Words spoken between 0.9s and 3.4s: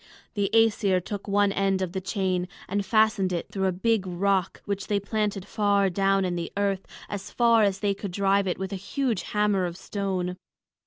took one end of the chain and fastened